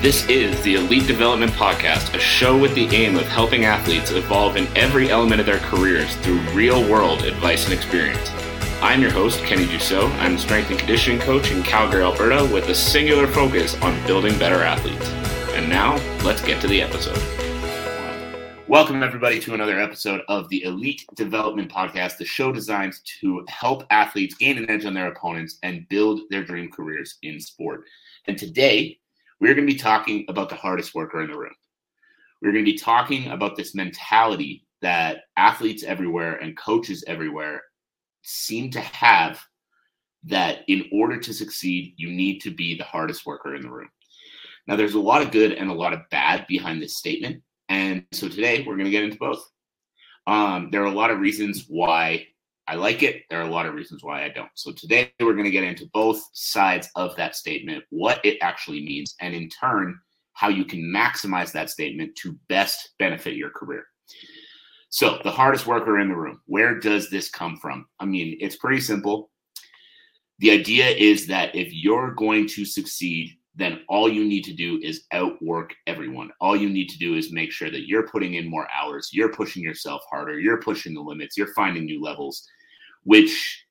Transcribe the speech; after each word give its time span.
This 0.00 0.24
is 0.28 0.62
the 0.62 0.76
Elite 0.76 1.08
Development 1.08 1.50
Podcast, 1.50 2.14
a 2.14 2.20
show 2.20 2.56
with 2.56 2.72
the 2.76 2.86
aim 2.94 3.16
of 3.16 3.26
helping 3.26 3.64
athletes 3.64 4.12
evolve 4.12 4.56
in 4.56 4.68
every 4.76 5.10
element 5.10 5.40
of 5.40 5.46
their 5.46 5.58
careers 5.58 6.14
through 6.18 6.38
real 6.52 6.88
world 6.88 7.22
advice 7.22 7.64
and 7.64 7.74
experience. 7.74 8.30
I'm 8.80 9.02
your 9.02 9.10
host, 9.10 9.42
Kenny 9.42 9.64
Dussault. 9.64 10.08
I'm 10.20 10.36
a 10.36 10.38
strength 10.38 10.70
and 10.70 10.78
conditioning 10.78 11.18
coach 11.18 11.50
in 11.50 11.64
Calgary, 11.64 12.04
Alberta, 12.04 12.48
with 12.54 12.68
a 12.68 12.76
singular 12.76 13.26
focus 13.26 13.74
on 13.82 14.00
building 14.06 14.38
better 14.38 14.62
athletes. 14.62 15.10
And 15.56 15.68
now, 15.68 15.96
let's 16.22 16.42
get 16.42 16.60
to 16.60 16.68
the 16.68 16.80
episode. 16.80 17.20
Welcome, 18.68 19.02
everybody, 19.02 19.40
to 19.40 19.54
another 19.54 19.80
episode 19.80 20.20
of 20.28 20.48
the 20.48 20.62
Elite 20.62 21.06
Development 21.16 21.68
Podcast, 21.68 22.18
the 22.18 22.24
show 22.24 22.52
designed 22.52 22.94
to 23.20 23.44
help 23.48 23.82
athletes 23.90 24.36
gain 24.36 24.58
an 24.58 24.70
edge 24.70 24.84
on 24.84 24.94
their 24.94 25.08
opponents 25.08 25.58
and 25.64 25.88
build 25.88 26.20
their 26.30 26.44
dream 26.44 26.70
careers 26.70 27.16
in 27.24 27.40
sport. 27.40 27.82
And 28.28 28.38
today, 28.38 29.00
we're 29.40 29.54
going 29.54 29.66
to 29.66 29.72
be 29.72 29.78
talking 29.78 30.24
about 30.28 30.48
the 30.48 30.56
hardest 30.56 30.94
worker 30.94 31.22
in 31.22 31.30
the 31.30 31.38
room. 31.38 31.54
We're 32.42 32.52
going 32.52 32.64
to 32.64 32.70
be 32.70 32.78
talking 32.78 33.30
about 33.30 33.56
this 33.56 33.74
mentality 33.74 34.66
that 34.80 35.22
athletes 35.36 35.82
everywhere 35.82 36.36
and 36.36 36.56
coaches 36.56 37.04
everywhere 37.06 37.62
seem 38.22 38.70
to 38.70 38.80
have 38.80 39.40
that 40.24 40.60
in 40.68 40.84
order 40.92 41.18
to 41.18 41.32
succeed, 41.32 41.94
you 41.96 42.10
need 42.10 42.40
to 42.40 42.50
be 42.50 42.76
the 42.76 42.84
hardest 42.84 43.26
worker 43.26 43.54
in 43.54 43.62
the 43.62 43.70
room. 43.70 43.88
Now, 44.66 44.76
there's 44.76 44.94
a 44.94 45.00
lot 45.00 45.22
of 45.22 45.30
good 45.30 45.52
and 45.52 45.70
a 45.70 45.74
lot 45.74 45.92
of 45.92 46.00
bad 46.10 46.46
behind 46.46 46.82
this 46.82 46.96
statement. 46.96 47.42
And 47.68 48.04
so 48.12 48.28
today 48.28 48.64
we're 48.66 48.74
going 48.74 48.84
to 48.84 48.90
get 48.90 49.04
into 49.04 49.18
both. 49.18 49.42
Um, 50.26 50.68
there 50.70 50.82
are 50.82 50.86
a 50.86 50.92
lot 50.92 51.10
of 51.10 51.20
reasons 51.20 51.64
why 51.68 52.26
I 52.68 52.74
like 52.74 53.02
it. 53.02 53.22
There 53.30 53.40
are 53.40 53.48
a 53.48 53.50
lot 53.50 53.64
of 53.64 53.74
reasons 53.74 54.04
why 54.04 54.24
I 54.24 54.28
don't. 54.28 54.50
So 54.54 54.72
today 54.72 55.10
we're 55.20 55.32
going 55.32 55.46
to 55.46 55.50
get 55.50 55.64
into 55.64 55.88
both 55.94 56.22
sides 56.34 56.90
of 56.96 57.16
that 57.16 57.34
statement, 57.34 57.82
what 57.88 58.22
it 58.24 58.36
actually 58.42 58.84
means, 58.84 59.14
and 59.22 59.34
in 59.34 59.48
turn, 59.48 59.98
how 60.34 60.50
you 60.50 60.66
can 60.66 60.82
maximize 60.82 61.50
that 61.52 61.70
statement 61.70 62.14
to 62.16 62.38
best 62.50 62.90
benefit 62.98 63.36
your 63.36 63.48
career. 63.50 63.84
So, 64.90 65.18
the 65.24 65.30
hardest 65.30 65.66
worker 65.66 65.98
in 65.98 66.08
the 66.08 66.16
room, 66.16 66.40
where 66.46 66.78
does 66.78 67.10
this 67.10 67.30
come 67.30 67.56
from? 67.56 67.86
I 68.00 68.04
mean, 68.04 68.36
it's 68.40 68.56
pretty 68.56 68.80
simple. 68.80 69.30
The 70.38 70.50
idea 70.50 70.88
is 70.88 71.26
that 71.26 71.54
if 71.54 71.72
you're 71.72 72.14
going 72.14 72.46
to 72.48 72.64
succeed, 72.64 73.32
then 73.54 73.80
all 73.88 74.08
you 74.08 74.24
need 74.24 74.44
to 74.44 74.54
do 74.54 74.78
is 74.82 75.04
outwork 75.12 75.74
everyone. 75.86 76.30
All 76.40 76.56
you 76.56 76.68
need 76.68 76.88
to 76.90 76.98
do 76.98 77.14
is 77.14 77.32
make 77.32 77.50
sure 77.50 77.70
that 77.70 77.88
you're 77.88 78.08
putting 78.08 78.34
in 78.34 78.48
more 78.48 78.68
hours, 78.70 79.10
you're 79.12 79.32
pushing 79.32 79.62
yourself 79.62 80.02
harder, 80.08 80.38
you're 80.38 80.62
pushing 80.62 80.94
the 80.94 81.00
limits, 81.00 81.36
you're 81.36 81.52
finding 81.54 81.84
new 81.84 82.00
levels, 82.00 82.48
which 83.08 83.64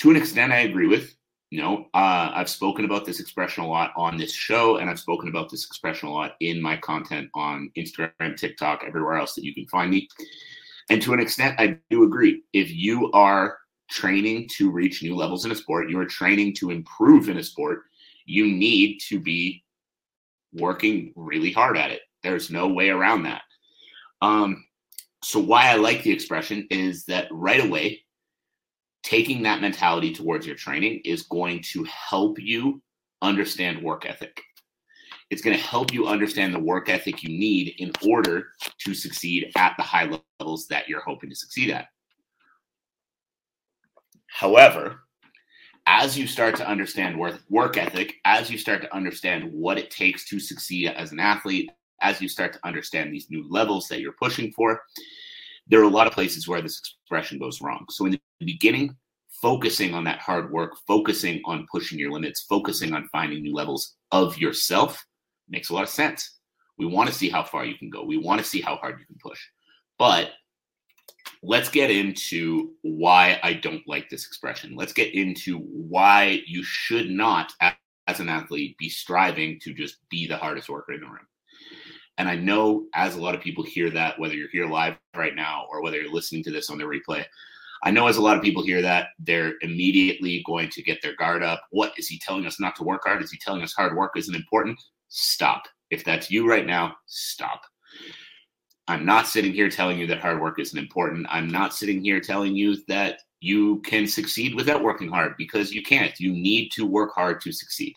to 0.00 0.10
an 0.10 0.16
extent 0.16 0.52
I 0.52 0.62
agree 0.62 0.88
with. 0.88 1.14
You 1.50 1.60
know, 1.60 1.86
uh, 1.94 2.32
I've 2.34 2.48
spoken 2.48 2.84
about 2.84 3.04
this 3.04 3.20
expression 3.20 3.62
a 3.62 3.68
lot 3.68 3.92
on 3.96 4.16
this 4.16 4.32
show, 4.32 4.78
and 4.78 4.90
I've 4.90 4.98
spoken 4.98 5.28
about 5.28 5.50
this 5.50 5.64
expression 5.64 6.08
a 6.08 6.12
lot 6.12 6.32
in 6.40 6.60
my 6.60 6.76
content 6.78 7.28
on 7.34 7.70
Instagram, 7.78 8.36
TikTok, 8.36 8.82
everywhere 8.84 9.18
else 9.18 9.34
that 9.34 9.44
you 9.44 9.54
can 9.54 9.68
find 9.68 9.90
me. 9.90 10.08
And 10.90 11.00
to 11.02 11.12
an 11.12 11.20
extent, 11.20 11.60
I 11.60 11.78
do 11.90 12.02
agree. 12.02 12.42
If 12.52 12.72
you 12.72 13.12
are 13.12 13.58
training 13.88 14.48
to 14.56 14.72
reach 14.72 15.02
new 15.02 15.14
levels 15.14 15.44
in 15.44 15.52
a 15.52 15.54
sport, 15.54 15.88
you 15.88 16.00
are 16.00 16.06
training 16.06 16.54
to 16.54 16.70
improve 16.70 17.28
in 17.28 17.36
a 17.36 17.42
sport, 17.44 17.82
you 18.24 18.46
need 18.46 18.98
to 19.08 19.20
be 19.20 19.62
working 20.54 21.12
really 21.14 21.52
hard 21.52 21.76
at 21.76 21.92
it. 21.92 22.00
There's 22.24 22.50
no 22.50 22.66
way 22.66 22.88
around 22.88 23.22
that. 23.24 23.42
Um, 24.22 24.64
so, 25.22 25.38
why 25.38 25.68
I 25.68 25.76
like 25.76 26.02
the 26.02 26.12
expression 26.12 26.66
is 26.70 27.04
that 27.04 27.28
right 27.30 27.64
away, 27.64 28.02
taking 29.02 29.42
that 29.42 29.60
mentality 29.60 30.12
towards 30.12 30.46
your 30.46 30.56
training 30.56 31.00
is 31.04 31.22
going 31.22 31.60
to 31.62 31.84
help 31.84 32.40
you 32.40 32.80
understand 33.20 33.82
work 33.82 34.06
ethic. 34.06 34.40
It's 35.30 35.42
going 35.42 35.56
to 35.56 35.62
help 35.62 35.92
you 35.92 36.06
understand 36.06 36.54
the 36.54 36.60
work 36.60 36.88
ethic 36.88 37.22
you 37.22 37.30
need 37.30 37.74
in 37.78 37.90
order 38.06 38.48
to 38.84 38.94
succeed 38.94 39.50
at 39.56 39.74
the 39.76 39.82
high 39.82 40.20
levels 40.38 40.66
that 40.68 40.88
you're 40.88 41.00
hoping 41.00 41.30
to 41.30 41.36
succeed 41.36 41.70
at. 41.70 41.86
However, 44.26 45.00
as 45.86 46.16
you 46.18 46.26
start 46.26 46.56
to 46.56 46.68
understand 46.68 47.18
work, 47.18 47.76
ethic, 47.76 48.16
as 48.24 48.50
you 48.50 48.58
start 48.58 48.82
to 48.82 48.94
understand 48.94 49.50
what 49.52 49.78
it 49.78 49.90
takes 49.90 50.26
to 50.26 50.38
succeed 50.38 50.88
as 50.88 51.12
an 51.12 51.20
athlete, 51.20 51.70
as 52.02 52.20
you 52.20 52.28
start 52.28 52.52
to 52.52 52.60
understand 52.64 53.12
these 53.12 53.30
new 53.30 53.48
levels 53.50 53.88
that 53.88 54.00
you're 54.00 54.12
pushing 54.20 54.52
for, 54.52 54.82
there 55.66 55.80
are 55.80 55.84
a 55.84 55.88
lot 55.88 56.06
of 56.06 56.12
places 56.12 56.46
where 56.46 56.60
this 56.60 56.78
expression 56.78 57.38
goes 57.38 57.60
wrong. 57.60 57.86
So 57.90 58.06
in 58.06 58.12
the 58.12 58.20
beginning, 58.40 58.96
focusing 59.42 59.92
on 59.92 60.04
that 60.04 60.20
hard 60.20 60.50
work, 60.52 60.74
focusing 60.86 61.42
on 61.44 61.66
pushing 61.70 61.98
your 61.98 62.12
limits, 62.12 62.46
focusing 62.48 62.94
on 62.94 63.08
finding 63.10 63.42
new 63.42 63.52
levels 63.52 63.96
of 64.12 64.38
yourself 64.38 65.04
makes 65.48 65.68
a 65.68 65.74
lot 65.74 65.82
of 65.82 65.88
sense. 65.90 66.38
We 66.78 66.86
want 66.86 67.10
to 67.10 67.14
see 67.14 67.28
how 67.28 67.42
far 67.42 67.64
you 67.64 67.76
can 67.76 67.90
go. 67.90 68.04
We 68.04 68.16
want 68.16 68.40
to 68.40 68.46
see 68.46 68.60
how 68.60 68.76
hard 68.76 68.98
you 69.00 69.06
can 69.06 69.18
push. 69.20 69.40
But 69.98 70.30
let's 71.42 71.68
get 71.68 71.90
into 71.90 72.72
why 72.82 73.40
I 73.42 73.54
don't 73.54 73.86
like 73.86 74.08
this 74.08 74.26
expression. 74.26 74.76
Let's 74.76 74.92
get 74.92 75.14
into 75.14 75.58
why 75.58 76.42
you 76.46 76.62
should 76.62 77.10
not, 77.10 77.52
as 78.06 78.20
an 78.20 78.28
athlete, 78.28 78.78
be 78.78 78.88
striving 78.88 79.58
to 79.62 79.74
just 79.74 79.96
be 80.08 80.26
the 80.26 80.36
hardest 80.36 80.68
worker 80.68 80.92
in 80.92 81.00
the 81.00 81.06
room. 81.06 81.26
And 82.18 82.28
I 82.28 82.36
know 82.36 82.86
as 82.94 83.16
a 83.16 83.20
lot 83.20 83.34
of 83.34 83.40
people 83.40 83.64
hear 83.64 83.90
that, 83.90 84.18
whether 84.18 84.34
you're 84.34 84.48
here 84.48 84.68
live 84.68 84.96
right 85.16 85.34
now 85.34 85.66
or 85.70 85.82
whether 85.82 86.00
you're 86.00 86.12
listening 86.12 86.44
to 86.44 86.52
this 86.52 86.70
on 86.70 86.78
the 86.78 86.84
replay, 86.84 87.24
I 87.84 87.90
know 87.90 88.06
as 88.06 88.16
a 88.16 88.22
lot 88.22 88.36
of 88.36 88.42
people 88.42 88.62
hear 88.62 88.80
that, 88.82 89.08
they're 89.18 89.54
immediately 89.60 90.42
going 90.46 90.70
to 90.70 90.82
get 90.82 91.02
their 91.02 91.16
guard 91.16 91.42
up. 91.42 91.62
What 91.70 91.92
is 91.98 92.06
he 92.06 92.18
telling 92.18 92.46
us 92.46 92.60
not 92.60 92.76
to 92.76 92.84
work 92.84 93.02
hard? 93.04 93.22
Is 93.22 93.32
he 93.32 93.38
telling 93.38 93.62
us 93.62 93.72
hard 93.72 93.96
work 93.96 94.12
isn't 94.16 94.34
important? 94.34 94.80
Stop. 95.08 95.64
If 95.90 96.04
that's 96.04 96.30
you 96.30 96.48
right 96.48 96.66
now, 96.66 96.94
stop. 97.06 97.62
I'm 98.88 99.04
not 99.04 99.26
sitting 99.26 99.52
here 99.52 99.68
telling 99.68 99.98
you 99.98 100.06
that 100.06 100.20
hard 100.20 100.40
work 100.40 100.58
isn't 100.58 100.78
important. 100.78 101.26
I'm 101.28 101.48
not 101.48 101.74
sitting 101.74 102.02
here 102.02 102.20
telling 102.20 102.54
you 102.54 102.76
that 102.88 103.18
you 103.40 103.80
can 103.80 104.06
succeed 104.06 104.54
without 104.54 104.82
working 104.82 105.08
hard 105.08 105.34
because 105.36 105.72
you 105.72 105.82
can't. 105.82 106.18
You 106.20 106.32
need 106.32 106.70
to 106.72 106.86
work 106.86 107.12
hard 107.14 107.40
to 107.42 107.52
succeed. 107.52 107.94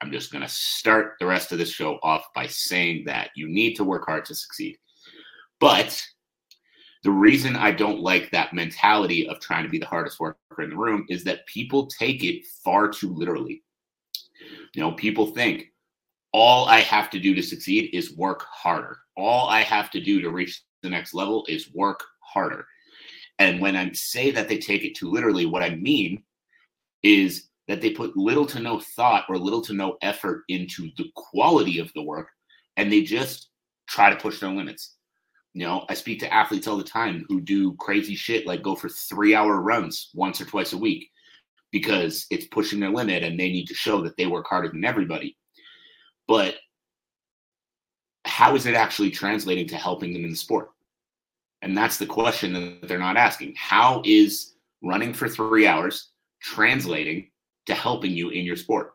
I'm 0.00 0.12
just 0.12 0.32
going 0.32 0.42
to 0.42 0.48
start 0.48 1.14
the 1.20 1.26
rest 1.26 1.52
of 1.52 1.58
this 1.58 1.70
show 1.70 1.98
off 2.02 2.24
by 2.34 2.46
saying 2.46 3.04
that 3.06 3.30
you 3.34 3.48
need 3.48 3.74
to 3.74 3.84
work 3.84 4.04
hard 4.06 4.24
to 4.26 4.34
succeed. 4.34 4.78
But 5.60 6.02
the 7.04 7.10
reason 7.10 7.56
I 7.56 7.70
don't 7.70 8.00
like 8.00 8.30
that 8.30 8.52
mentality 8.52 9.28
of 9.28 9.40
trying 9.40 9.64
to 9.64 9.70
be 9.70 9.78
the 9.78 9.86
hardest 9.86 10.18
worker 10.18 10.38
in 10.58 10.70
the 10.70 10.76
room 10.76 11.06
is 11.08 11.24
that 11.24 11.46
people 11.46 11.86
take 11.86 12.24
it 12.24 12.44
far 12.64 12.88
too 12.88 13.14
literally. 13.14 13.62
You 14.74 14.82
know, 14.82 14.92
people 14.92 15.26
think 15.26 15.72
all 16.32 16.66
I 16.66 16.80
have 16.80 17.10
to 17.10 17.20
do 17.20 17.34
to 17.34 17.42
succeed 17.42 17.90
is 17.92 18.16
work 18.16 18.44
harder. 18.50 18.98
All 19.16 19.48
I 19.48 19.62
have 19.62 19.90
to 19.92 20.00
do 20.00 20.20
to 20.20 20.30
reach 20.30 20.62
the 20.82 20.90
next 20.90 21.14
level 21.14 21.44
is 21.48 21.72
work 21.72 22.02
harder. 22.20 22.66
And 23.38 23.60
when 23.60 23.76
I 23.76 23.92
say 23.92 24.30
that 24.32 24.48
they 24.48 24.58
take 24.58 24.84
it 24.84 24.96
too 24.96 25.10
literally, 25.10 25.46
what 25.46 25.62
I 25.62 25.76
mean 25.76 26.22
is 27.02 27.48
that 27.68 27.80
they 27.80 27.90
put 27.90 28.16
little 28.16 28.46
to 28.46 28.60
no 28.60 28.80
thought 28.80 29.24
or 29.28 29.38
little 29.38 29.62
to 29.62 29.72
no 29.72 29.96
effort 30.02 30.42
into 30.48 30.90
the 30.96 31.10
quality 31.14 31.78
of 31.78 31.92
the 31.94 32.02
work 32.02 32.28
and 32.76 32.90
they 32.90 33.02
just 33.02 33.50
try 33.88 34.10
to 34.10 34.16
push 34.16 34.40
their 34.40 34.50
limits. 34.50 34.96
You 35.54 35.64
know, 35.64 35.84
I 35.88 35.94
speak 35.94 36.20
to 36.20 36.32
athletes 36.32 36.66
all 36.66 36.76
the 36.76 36.84
time 36.84 37.24
who 37.28 37.40
do 37.40 37.74
crazy 37.74 38.14
shit 38.14 38.46
like 38.46 38.62
go 38.62 38.74
for 38.74 38.88
three 38.88 39.34
hour 39.34 39.60
runs 39.60 40.10
once 40.14 40.40
or 40.40 40.44
twice 40.44 40.72
a 40.72 40.78
week 40.78 41.10
because 41.72 42.26
it's 42.30 42.46
pushing 42.46 42.80
their 42.80 42.90
limit 42.90 43.22
and 43.22 43.38
they 43.38 43.50
need 43.50 43.66
to 43.66 43.74
show 43.74 44.02
that 44.02 44.16
they 44.16 44.26
work 44.26 44.46
harder 44.46 44.68
than 44.68 44.84
everybody. 44.84 45.36
But 46.26 46.56
how 48.24 48.54
is 48.54 48.66
it 48.66 48.74
actually 48.74 49.10
translating 49.10 49.66
to 49.68 49.76
helping 49.76 50.12
them 50.12 50.24
in 50.24 50.30
the 50.30 50.36
sport? 50.36 50.70
And 51.62 51.76
that's 51.76 51.96
the 51.96 52.06
question 52.06 52.52
that 52.52 52.86
they're 52.88 52.98
not 52.98 53.16
asking. 53.16 53.54
How 53.56 54.02
is 54.04 54.54
running 54.82 55.12
for 55.12 55.28
three 55.28 55.66
hours 55.66 56.10
translating 56.40 57.30
to 57.66 57.74
helping 57.74 58.12
you 58.12 58.30
in 58.30 58.44
your 58.44 58.56
sport 58.56 58.92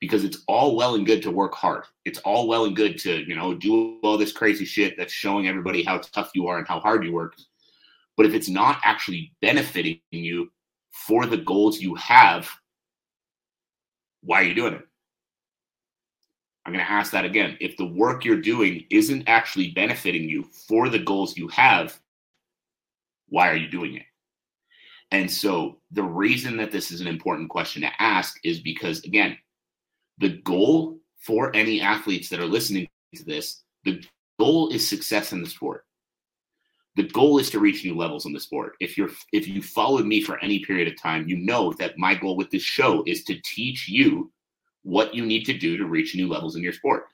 because 0.00 0.24
it's 0.24 0.44
all 0.46 0.76
well 0.76 0.94
and 0.94 1.06
good 1.06 1.22
to 1.22 1.30
work 1.30 1.54
hard. 1.54 1.84
It's 2.04 2.18
all 2.20 2.46
well 2.46 2.64
and 2.64 2.76
good 2.76 2.98
to, 3.00 3.28
you 3.28 3.34
know, 3.34 3.54
do 3.54 3.98
all 4.02 4.16
this 4.16 4.32
crazy 4.32 4.64
shit 4.64 4.96
that's 4.96 5.12
showing 5.12 5.48
everybody 5.48 5.82
how 5.82 5.98
tough 5.98 6.30
you 6.34 6.46
are 6.46 6.58
and 6.58 6.68
how 6.68 6.80
hard 6.80 7.04
you 7.04 7.12
work. 7.12 7.34
But 8.16 8.26
if 8.26 8.34
it's 8.34 8.48
not 8.48 8.80
actually 8.84 9.32
benefiting 9.42 10.00
you 10.10 10.50
for 10.90 11.26
the 11.26 11.36
goals 11.36 11.80
you 11.80 11.94
have, 11.96 12.48
why 14.22 14.40
are 14.40 14.44
you 14.44 14.54
doing 14.54 14.74
it? 14.74 14.86
I'm 16.64 16.72
going 16.72 16.84
to 16.84 16.90
ask 16.90 17.12
that 17.12 17.24
again. 17.24 17.56
If 17.60 17.76
the 17.76 17.86
work 17.86 18.24
you're 18.24 18.40
doing 18.40 18.84
isn't 18.90 19.24
actually 19.26 19.70
benefiting 19.70 20.28
you 20.28 20.44
for 20.68 20.88
the 20.88 20.98
goals 20.98 21.36
you 21.36 21.48
have, 21.48 21.98
why 23.28 23.48
are 23.50 23.56
you 23.56 23.68
doing 23.68 23.94
it? 23.96 24.02
And 25.10 25.30
so 25.30 25.78
the 25.92 26.02
reason 26.02 26.58
that 26.58 26.70
this 26.70 26.90
is 26.90 27.00
an 27.00 27.06
important 27.06 27.48
question 27.48 27.82
to 27.82 28.02
ask 28.02 28.38
is 28.44 28.60
because, 28.60 29.02
again, 29.04 29.38
the 30.18 30.40
goal 30.42 30.98
for 31.20 31.54
any 31.54 31.80
athletes 31.80 32.28
that 32.28 32.40
are 32.40 32.46
listening 32.46 32.88
to 33.14 33.24
this, 33.24 33.62
the 33.84 34.04
goal 34.38 34.68
is 34.70 34.88
success 34.88 35.32
in 35.32 35.42
the 35.42 35.48
sport. 35.48 35.84
The 36.96 37.04
goal 37.04 37.38
is 37.38 37.50
to 37.50 37.60
reach 37.60 37.84
new 37.84 37.96
levels 37.96 38.26
in 38.26 38.32
the 38.32 38.40
sport. 38.40 38.74
If 38.80 38.98
you're 38.98 39.10
if 39.32 39.46
you 39.46 39.62
followed 39.62 40.04
me 40.04 40.20
for 40.20 40.42
any 40.42 40.64
period 40.64 40.88
of 40.88 41.00
time, 41.00 41.28
you 41.28 41.36
know 41.36 41.72
that 41.74 41.96
my 41.96 42.14
goal 42.14 42.36
with 42.36 42.50
this 42.50 42.62
show 42.62 43.04
is 43.06 43.22
to 43.24 43.40
teach 43.44 43.88
you 43.88 44.32
what 44.82 45.14
you 45.14 45.24
need 45.24 45.44
to 45.44 45.56
do 45.56 45.76
to 45.76 45.86
reach 45.86 46.16
new 46.16 46.28
levels 46.28 46.56
in 46.56 46.62
your 46.62 46.72
sport, 46.72 47.04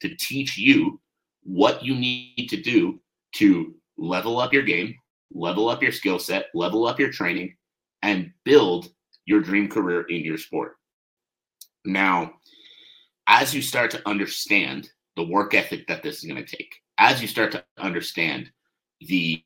to 0.00 0.14
teach 0.16 0.58
you 0.58 1.00
what 1.42 1.82
you 1.82 1.94
need 1.94 2.48
to 2.50 2.60
do 2.60 3.00
to 3.36 3.74
level 3.96 4.38
up 4.38 4.52
your 4.52 4.62
game, 4.62 4.94
level 5.32 5.68
up 5.68 5.82
your 5.82 5.92
skill 5.92 6.18
set, 6.18 6.46
level 6.54 6.86
up 6.86 6.98
your 6.98 7.10
training, 7.10 7.56
and 8.02 8.30
build 8.44 8.90
your 9.24 9.40
dream 9.40 9.68
career 9.68 10.02
in 10.08 10.22
your 10.22 10.38
sport. 10.38 10.76
Now, 11.84 12.32
as 13.26 13.54
you 13.54 13.62
start 13.62 13.90
to 13.92 14.08
understand 14.08 14.90
the 15.16 15.24
work 15.24 15.54
ethic 15.54 15.86
that 15.86 16.02
this 16.02 16.18
is 16.18 16.30
going 16.30 16.44
to 16.44 16.56
take, 16.56 16.74
as 16.98 17.22
you 17.22 17.28
start 17.28 17.52
to 17.52 17.64
understand 17.78 18.50
the 19.00 19.42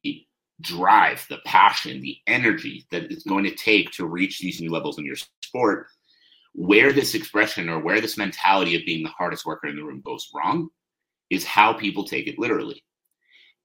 drive, 0.61 1.25
the 1.29 1.39
passion, 1.45 2.01
the 2.01 2.17
energy 2.27 2.87
that 2.91 3.05
it's 3.05 3.25
going 3.25 3.45
to 3.45 3.55
take 3.55 3.91
to 3.93 4.07
reach 4.07 4.39
these 4.39 4.61
new 4.61 4.71
levels 4.71 4.99
in 4.99 5.05
your 5.05 5.17
sport, 5.43 5.87
where 6.55 6.93
this 6.93 7.15
expression 7.15 7.69
or 7.69 7.81
where 7.81 8.01
this 8.01 8.17
mentality 8.17 8.77
of 8.77 8.87
being 8.87 9.03
the 9.03 9.11
hardest 9.11 9.45
worker 9.45 9.67
in 9.67 9.77
the 9.77 9.83
room 9.83 10.01
goes 10.05 10.31
wrong 10.35 10.69
is 11.31 11.45
how 11.45 11.73
people 11.73 12.05
take 12.05 12.27
it 12.27 12.39
literally. 12.39 12.83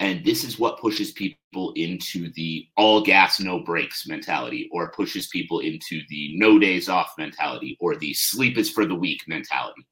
And 0.01 0.23
this 0.23 0.45
is 0.45 0.57
what 0.57 0.79
pushes 0.79 1.11
people 1.11 1.73
into 1.75 2.31
the 2.31 2.67
all 2.77 3.01
gas, 3.01 3.39
no 3.39 3.59
brakes 3.59 4.07
mentality, 4.07 4.69
or 4.71 4.91
pushes 4.91 5.27
people 5.27 5.59
into 5.59 6.01
the 6.09 6.37
no 6.37 6.57
days 6.57 6.87
off 6.87 7.13
mentality, 7.17 7.77
or 7.81 7.95
the 7.95 8.13
sleep 8.13 8.57
is 8.57 8.69
for 8.69 8.85
the 8.85 8.95
weak 8.95 9.21
mentality. 9.27 9.85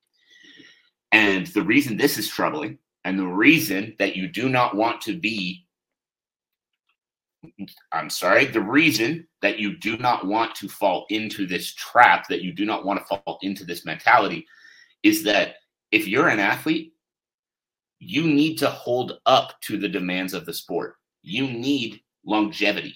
And 1.11 1.47
the 1.47 1.61
reason 1.61 1.97
this 1.97 2.17
is 2.17 2.29
troubling, 2.29 2.77
and 3.03 3.19
the 3.19 3.27
reason 3.27 3.95
that 3.99 4.15
you 4.15 4.29
do 4.29 4.47
not 4.47 4.75
want 4.75 5.01
to 5.01 5.17
be, 5.17 5.65
I'm 7.91 8.09
sorry, 8.09 8.45
the 8.45 8.61
reason 8.61 9.27
that 9.41 9.59
you 9.59 9.77
do 9.77 9.97
not 9.97 10.25
want 10.25 10.55
to 10.55 10.69
fall 10.69 11.05
into 11.09 11.45
this 11.45 11.73
trap, 11.73 12.27
that 12.29 12.41
you 12.41 12.53
do 12.53 12.65
not 12.65 12.85
want 12.85 12.99
to 12.99 13.05
fall 13.05 13.39
into 13.41 13.65
this 13.65 13.85
mentality, 13.85 14.45
is 15.03 15.23
that 15.23 15.55
if 15.91 16.07
you're 16.07 16.29
an 16.29 16.39
athlete, 16.39 16.93
you 17.99 18.23
need 18.23 18.57
to 18.57 18.69
hold 18.69 19.19
up 19.25 19.59
to 19.61 19.77
the 19.77 19.89
demands 19.89 20.33
of 20.33 20.45
the 20.45 20.53
sport. 20.53 20.95
You 21.23 21.47
need 21.47 22.01
longevity. 22.25 22.95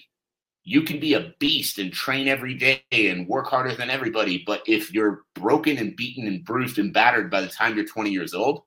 You 0.64 0.82
can 0.82 1.00
be 1.00 1.14
a 1.14 1.34
beast 1.40 1.78
and 1.78 1.92
train 1.92 2.28
every 2.28 2.54
day 2.54 2.82
and 2.92 3.26
work 3.26 3.48
harder 3.48 3.74
than 3.74 3.90
everybody, 3.90 4.44
but 4.46 4.62
if 4.66 4.92
you're 4.92 5.22
broken 5.34 5.76
and 5.78 5.96
beaten 5.96 6.26
and 6.28 6.44
bruised 6.44 6.78
and 6.78 6.92
battered 6.92 7.30
by 7.30 7.40
the 7.40 7.48
time 7.48 7.74
you're 7.74 7.84
20 7.84 8.10
years 8.10 8.32
old, 8.32 8.62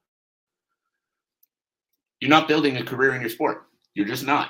you're 2.20 2.30
not 2.30 2.48
building 2.48 2.78
a 2.78 2.84
career 2.84 3.16
in 3.16 3.22
your 3.22 3.30
sport. 3.30 3.68
You're 3.94 4.08
just 4.08 4.26
not. 4.26 4.50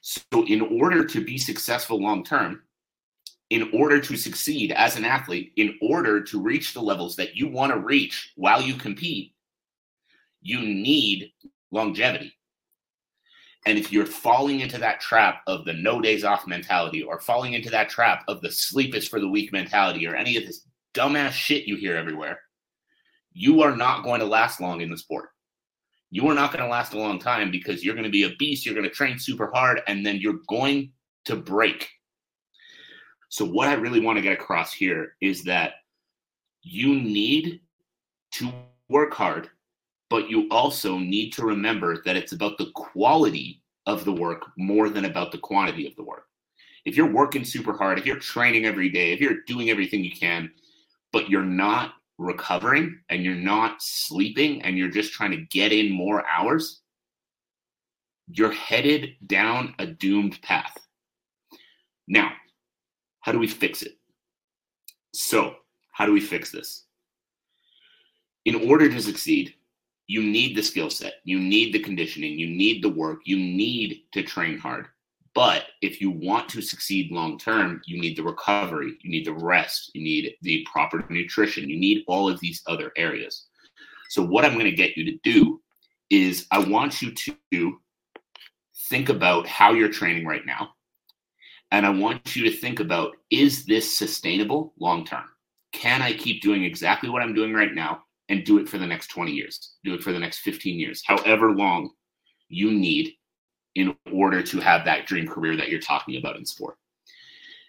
So, 0.00 0.46
in 0.46 0.62
order 0.80 1.04
to 1.04 1.22
be 1.22 1.36
successful 1.36 2.00
long 2.00 2.24
term, 2.24 2.62
in 3.50 3.68
order 3.74 4.00
to 4.00 4.16
succeed 4.16 4.72
as 4.72 4.96
an 4.96 5.04
athlete, 5.04 5.52
in 5.56 5.76
order 5.82 6.22
to 6.22 6.40
reach 6.40 6.72
the 6.72 6.80
levels 6.80 7.16
that 7.16 7.36
you 7.36 7.48
want 7.48 7.72
to 7.72 7.78
reach 7.78 8.32
while 8.36 8.62
you 8.62 8.74
compete, 8.74 9.34
you 10.40 10.60
need 10.60 11.32
longevity. 11.70 12.34
And 13.66 13.78
if 13.78 13.92
you're 13.92 14.06
falling 14.06 14.60
into 14.60 14.78
that 14.78 15.00
trap 15.00 15.42
of 15.46 15.64
the 15.64 15.74
no 15.74 16.00
days 16.00 16.24
off 16.24 16.46
mentality 16.46 17.02
or 17.02 17.20
falling 17.20 17.52
into 17.52 17.70
that 17.70 17.90
trap 17.90 18.24
of 18.26 18.40
the 18.40 18.50
sleep 18.50 18.94
is 18.94 19.06
for 19.06 19.20
the 19.20 19.28
weak 19.28 19.52
mentality 19.52 20.06
or 20.06 20.14
any 20.14 20.36
of 20.36 20.46
this 20.46 20.66
dumbass 20.94 21.32
shit 21.32 21.66
you 21.66 21.76
hear 21.76 21.96
everywhere, 21.96 22.40
you 23.32 23.62
are 23.62 23.76
not 23.76 24.02
going 24.02 24.20
to 24.20 24.26
last 24.26 24.60
long 24.60 24.80
in 24.80 24.90
the 24.90 24.96
sport. 24.96 25.28
You 26.10 26.26
are 26.28 26.34
not 26.34 26.52
going 26.52 26.64
to 26.64 26.70
last 26.70 26.94
a 26.94 26.98
long 26.98 27.18
time 27.18 27.50
because 27.50 27.84
you're 27.84 27.94
going 27.94 28.04
to 28.04 28.10
be 28.10 28.24
a 28.24 28.34
beast, 28.36 28.64
you're 28.64 28.74
going 28.74 28.88
to 28.88 28.94
train 28.94 29.18
super 29.18 29.50
hard, 29.52 29.82
and 29.86 30.04
then 30.04 30.16
you're 30.16 30.40
going 30.48 30.92
to 31.26 31.36
break. 31.36 31.88
So, 33.28 33.44
what 33.44 33.68
I 33.68 33.74
really 33.74 34.00
want 34.00 34.16
to 34.16 34.22
get 34.22 34.32
across 34.32 34.72
here 34.72 35.14
is 35.20 35.44
that 35.44 35.74
you 36.62 36.94
need 36.96 37.60
to 38.32 38.52
work 38.88 39.14
hard 39.14 39.50
but 40.10 40.28
you 40.28 40.48
also 40.50 40.98
need 40.98 41.30
to 41.30 41.46
remember 41.46 42.02
that 42.04 42.16
it's 42.16 42.32
about 42.32 42.58
the 42.58 42.70
quality 42.74 43.62
of 43.86 44.04
the 44.04 44.12
work 44.12 44.42
more 44.58 44.90
than 44.90 45.04
about 45.06 45.32
the 45.32 45.38
quantity 45.38 45.86
of 45.86 45.94
the 45.96 46.02
work. 46.02 46.26
If 46.84 46.96
you're 46.96 47.10
working 47.10 47.44
super 47.44 47.72
hard, 47.72 47.98
if 47.98 48.04
you're 48.04 48.18
training 48.18 48.66
every 48.66 48.90
day, 48.90 49.12
if 49.12 49.20
you're 49.20 49.42
doing 49.46 49.70
everything 49.70 50.02
you 50.02 50.10
can, 50.10 50.50
but 51.12 51.30
you're 51.30 51.42
not 51.42 51.94
recovering 52.18 52.98
and 53.08 53.22
you're 53.22 53.34
not 53.34 53.80
sleeping 53.80 54.62
and 54.62 54.76
you're 54.76 54.90
just 54.90 55.12
trying 55.12 55.30
to 55.30 55.46
get 55.50 55.72
in 55.72 55.92
more 55.92 56.26
hours, 56.26 56.82
you're 58.28 58.52
headed 58.52 59.10
down 59.26 59.74
a 59.78 59.86
doomed 59.86 60.40
path. 60.42 60.76
Now, 62.08 62.32
how 63.20 63.32
do 63.32 63.38
we 63.38 63.46
fix 63.46 63.82
it? 63.82 63.92
So, 65.14 65.56
how 65.92 66.06
do 66.06 66.12
we 66.12 66.20
fix 66.20 66.50
this? 66.50 66.86
In 68.44 68.68
order 68.68 68.88
to 68.88 69.02
succeed, 69.02 69.54
you 70.10 70.24
need 70.24 70.56
the 70.56 70.62
skill 70.62 70.90
set, 70.90 71.14
you 71.22 71.38
need 71.38 71.72
the 71.72 71.78
conditioning, 71.78 72.36
you 72.36 72.48
need 72.48 72.82
the 72.82 72.88
work, 72.88 73.20
you 73.26 73.36
need 73.36 74.02
to 74.10 74.24
train 74.24 74.58
hard. 74.58 74.88
But 75.36 75.66
if 75.82 76.00
you 76.00 76.10
want 76.10 76.48
to 76.48 76.60
succeed 76.60 77.12
long 77.12 77.38
term, 77.38 77.80
you 77.86 78.00
need 78.00 78.16
the 78.16 78.24
recovery, 78.24 78.98
you 79.02 79.10
need 79.10 79.24
the 79.24 79.32
rest, 79.32 79.92
you 79.94 80.02
need 80.02 80.34
the 80.42 80.66
proper 80.70 81.04
nutrition, 81.10 81.70
you 81.70 81.78
need 81.78 82.02
all 82.08 82.28
of 82.28 82.40
these 82.40 82.60
other 82.66 82.90
areas. 82.96 83.46
So, 84.08 84.20
what 84.20 84.44
I'm 84.44 84.54
going 84.54 84.64
to 84.64 84.72
get 84.72 84.96
you 84.96 85.04
to 85.04 85.18
do 85.22 85.60
is 86.10 86.48
I 86.50 86.58
want 86.58 87.00
you 87.00 87.12
to 87.12 87.78
think 88.88 89.10
about 89.10 89.46
how 89.46 89.74
you're 89.74 89.92
training 89.92 90.26
right 90.26 90.44
now. 90.44 90.70
And 91.70 91.86
I 91.86 91.90
want 91.90 92.34
you 92.34 92.42
to 92.50 92.50
think 92.50 92.80
about 92.80 93.14
is 93.30 93.64
this 93.64 93.96
sustainable 93.96 94.74
long 94.80 95.04
term? 95.04 95.26
Can 95.70 96.02
I 96.02 96.14
keep 96.14 96.42
doing 96.42 96.64
exactly 96.64 97.08
what 97.08 97.22
I'm 97.22 97.32
doing 97.32 97.54
right 97.54 97.72
now? 97.72 98.02
And 98.30 98.44
do 98.44 98.58
it 98.58 98.68
for 98.68 98.78
the 98.78 98.86
next 98.86 99.08
20 99.08 99.32
years, 99.32 99.74
do 99.84 99.92
it 99.92 100.02
for 100.02 100.12
the 100.12 100.18
next 100.18 100.38
15 100.38 100.78
years, 100.78 101.02
however 101.04 101.52
long 101.52 101.90
you 102.48 102.70
need 102.70 103.12
in 103.74 103.94
order 104.12 104.42
to 104.42 104.60
have 104.60 104.84
that 104.84 105.06
dream 105.06 105.26
career 105.26 105.56
that 105.56 105.68
you're 105.68 105.80
talking 105.80 106.16
about 106.16 106.36
in 106.36 106.46
sport. 106.46 106.76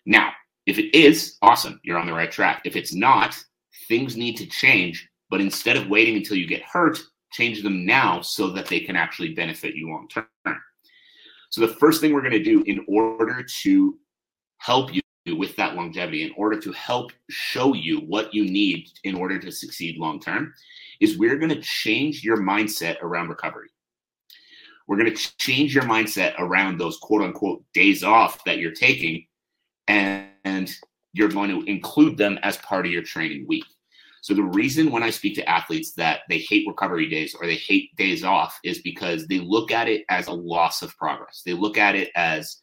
Now, 0.05 0.31
if 0.67 0.77
it 0.77 0.95
is, 0.95 1.37
awesome, 1.41 1.79
you're 1.83 1.97
on 1.97 2.07
the 2.07 2.13
right 2.13 2.31
track. 2.31 2.61
If 2.63 2.75
it's 2.75 2.93
not, 2.93 3.35
things 3.87 4.15
need 4.15 4.37
to 4.37 4.45
change, 4.45 5.09
but 5.29 5.41
instead 5.41 5.77
of 5.77 5.89
waiting 5.89 6.15
until 6.15 6.37
you 6.37 6.47
get 6.47 6.61
hurt, 6.61 6.99
change 7.31 7.63
them 7.63 7.85
now 7.85 8.21
so 8.21 8.49
that 8.51 8.67
they 8.67 8.79
can 8.79 8.95
actually 8.95 9.33
benefit 9.33 9.75
you 9.75 9.89
long 9.89 10.07
term. 10.07 10.27
So, 11.49 11.61
the 11.61 11.73
first 11.75 12.01
thing 12.01 12.13
we're 12.13 12.21
going 12.21 12.31
to 12.31 12.43
do 12.43 12.63
in 12.63 12.85
order 12.87 13.43
to 13.63 13.97
help 14.59 14.93
you 14.93 15.01
with 15.27 15.55
that 15.55 15.75
longevity 15.75 16.23
in 16.23 16.31
order 16.35 16.59
to 16.59 16.71
help 16.71 17.11
show 17.29 17.73
you 17.73 17.99
what 17.99 18.33
you 18.33 18.43
need 18.45 18.87
in 19.03 19.15
order 19.15 19.37
to 19.39 19.51
succeed 19.51 19.97
long 19.97 20.19
term 20.19 20.53
is 20.99 21.17
we're 21.17 21.37
going 21.37 21.49
to 21.49 21.61
change 21.61 22.23
your 22.23 22.37
mindset 22.37 23.01
around 23.01 23.29
recovery. 23.29 23.69
We're 24.87 24.97
going 24.97 25.13
to 25.13 25.37
change 25.37 25.73
your 25.73 25.83
mindset 25.83 26.33
around 26.39 26.79
those 26.79 26.97
quote 26.97 27.21
unquote 27.21 27.63
days 27.73 28.03
off 28.03 28.43
that 28.45 28.57
you're 28.57 28.71
taking, 28.73 29.25
and, 29.87 30.27
and 30.43 30.73
you're 31.13 31.29
going 31.29 31.49
to 31.49 31.69
include 31.69 32.17
them 32.17 32.39
as 32.43 32.57
part 32.57 32.85
of 32.85 32.91
your 32.91 33.03
training 33.03 33.45
week. 33.47 33.65
So, 34.21 34.33
the 34.33 34.43
reason 34.43 34.91
when 34.91 35.01
I 35.01 35.09
speak 35.09 35.35
to 35.35 35.49
athletes 35.49 35.93
that 35.93 36.21
they 36.29 36.39
hate 36.39 36.67
recovery 36.67 37.09
days 37.09 37.35
or 37.39 37.47
they 37.47 37.55
hate 37.55 37.95
days 37.95 38.23
off 38.23 38.59
is 38.63 38.81
because 38.81 39.27
they 39.27 39.39
look 39.39 39.71
at 39.71 39.87
it 39.87 40.03
as 40.09 40.27
a 40.27 40.33
loss 40.33 40.81
of 40.81 40.95
progress. 40.97 41.41
They 41.45 41.53
look 41.53 41.77
at 41.77 41.95
it 41.95 42.09
as 42.15 42.57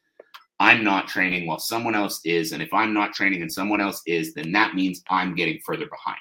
I'm 0.61 0.83
not 0.83 1.07
training 1.07 1.47
while 1.47 1.59
someone 1.59 1.95
else 1.95 2.21
is. 2.25 2.53
And 2.53 2.62
if 2.62 2.73
I'm 2.75 2.93
not 2.93 3.12
training 3.12 3.43
and 3.43 3.53
someone 3.53 3.81
else 3.81 4.03
is, 4.07 4.35
then 4.35 4.53
that 4.53 4.75
means 4.75 5.03
I'm 5.09 5.35
getting 5.35 5.61
further 5.65 5.87
behind. 5.87 6.19